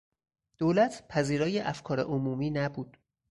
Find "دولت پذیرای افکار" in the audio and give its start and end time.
0.57-1.99